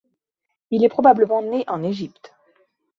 [0.71, 2.33] Il est probablement né en Égypte.